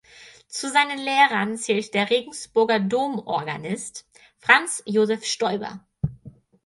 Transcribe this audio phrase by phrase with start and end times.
[0.47, 5.85] Zu seinen Lehrern zählte der Regensburger Domorganist Franz Josef Stoiber.